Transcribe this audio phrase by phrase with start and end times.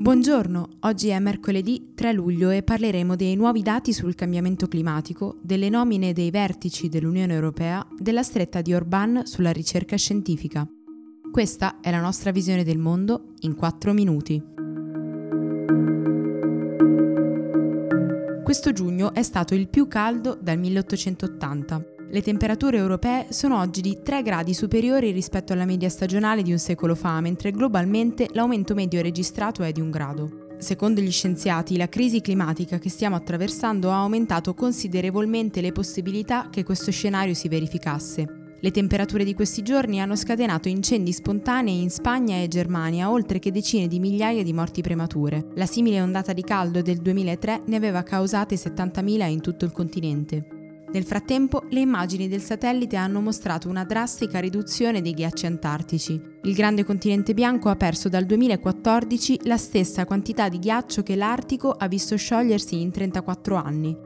[0.00, 5.68] Buongiorno, oggi è mercoledì 3 luglio e parleremo dei nuovi dati sul cambiamento climatico, delle
[5.68, 10.66] nomine dei vertici dell'Unione Europea, della stretta di Orban sulla ricerca scientifica.
[11.30, 14.42] Questa è la nostra visione del mondo in 4 minuti.
[18.42, 21.84] Questo giugno è stato il più caldo dal 1880.
[22.12, 26.58] Le temperature europee sono oggi di 3 gradi superiori rispetto alla media stagionale di un
[26.58, 30.48] secolo fa, mentre globalmente l'aumento medio registrato è di un grado.
[30.58, 36.64] Secondo gli scienziati, la crisi climatica che stiamo attraversando ha aumentato considerevolmente le possibilità che
[36.64, 38.26] questo scenario si verificasse.
[38.58, 43.52] Le temperature di questi giorni hanno scatenato incendi spontanei in Spagna e Germania, oltre che
[43.52, 45.46] decine di migliaia di morti premature.
[45.54, 50.58] La simile ondata di caldo del 2003 ne aveva causate 70.000 in tutto il continente.
[50.92, 56.20] Nel frattempo, le immagini del satellite hanno mostrato una drastica riduzione dei ghiacci antartici.
[56.42, 61.70] Il grande continente bianco ha perso dal 2014 la stessa quantità di ghiaccio che l'Artico
[61.70, 63.96] ha visto sciogliersi in 34 anni.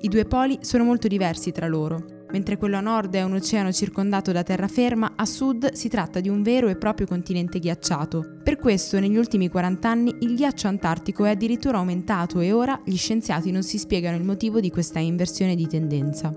[0.00, 2.17] I due poli sono molto diversi tra loro.
[2.30, 6.28] Mentre quello a nord è un oceano circondato da terraferma, a sud si tratta di
[6.28, 8.36] un vero e proprio continente ghiacciato.
[8.42, 12.96] Per questo negli ultimi 40 anni il ghiaccio antartico è addirittura aumentato e ora gli
[12.96, 16.32] scienziati non si spiegano il motivo di questa inversione di tendenza.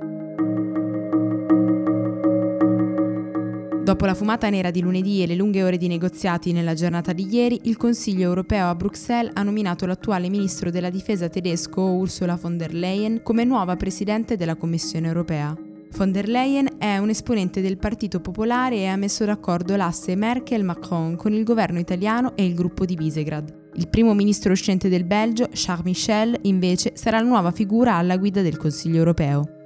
[3.83, 7.27] Dopo la fumata nera di lunedì e le lunghe ore di negoziati nella giornata di
[7.29, 12.55] ieri, il Consiglio europeo a Bruxelles ha nominato l'attuale ministro della difesa tedesco Ursula von
[12.55, 15.70] der Leyen come nuova presidente della Commissione europea.
[15.93, 21.15] Von der Leyen è un esponente del Partito Popolare e ha messo d'accordo l'asse Merkel-Macron
[21.15, 23.53] con il governo italiano e il gruppo di Visegrad.
[23.73, 28.41] Il primo ministro uscente del Belgio, Charles Michel, invece, sarà la nuova figura alla guida
[28.41, 29.59] del Consiglio europeo.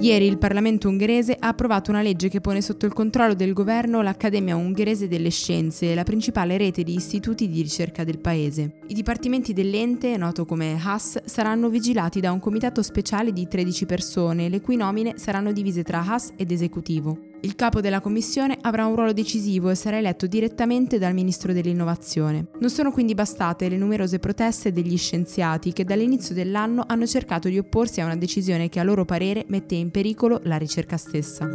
[0.00, 4.00] Ieri il Parlamento ungherese ha approvato una legge che pone sotto il controllo del governo
[4.00, 8.78] l'Accademia ungherese delle scienze, la principale rete di istituti di ricerca del paese.
[8.86, 14.48] I dipartimenti dell'ente, noto come HAS, saranno vigilati da un comitato speciale di 13 persone,
[14.48, 17.29] le cui nomine saranno divise tra HAS ed esecutivo.
[17.42, 22.48] Il capo della commissione avrà un ruolo decisivo e sarà eletto direttamente dal ministro dell'innovazione.
[22.58, 27.58] Non sono quindi bastate le numerose proteste degli scienziati che dall'inizio dell'anno hanno cercato di
[27.58, 31.48] opporsi a una decisione che a loro parere mette in pericolo la ricerca stessa.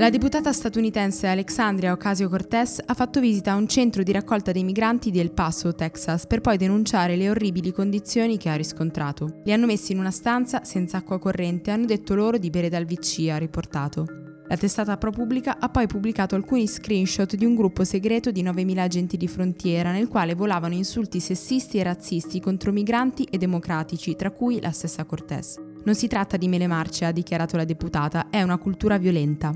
[0.00, 5.10] La deputata statunitense Alexandria Ocasio-Cortez ha fatto visita a un centro di raccolta dei migranti
[5.10, 9.42] di El Paso, Texas, per poi denunciare le orribili condizioni che ha riscontrato.
[9.44, 12.70] Li hanno messi in una stanza senza acqua corrente e hanno detto loro di bere
[12.70, 14.06] dal VC, ha riportato.
[14.48, 19.18] La testata ProPublica ha poi pubblicato alcuni screenshot di un gruppo segreto di 9.000 agenti
[19.18, 24.62] di frontiera nel quale volavano insulti sessisti e razzisti contro migranti e democratici, tra cui
[24.62, 25.56] la stessa Cortez.
[25.84, 29.52] Non si tratta di mele marce, ha dichiarato la deputata, è una cultura violenta.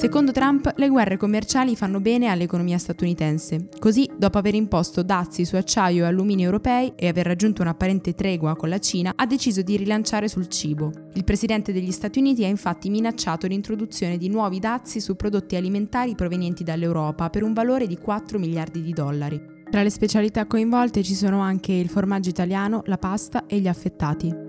[0.00, 3.68] Secondo Trump, le guerre commerciali fanno bene all'economia statunitense.
[3.78, 8.56] Così, dopo aver imposto dazi su acciaio e alluminio europei e aver raggiunto un'apparente tregua
[8.56, 10.90] con la Cina, ha deciso di rilanciare sul cibo.
[11.12, 16.14] Il presidente degli Stati Uniti ha infatti minacciato l'introduzione di nuovi dazi su prodotti alimentari
[16.14, 19.38] provenienti dall'Europa per un valore di 4 miliardi di dollari.
[19.70, 24.48] Tra le specialità coinvolte ci sono anche il formaggio italiano, la pasta e gli affettati.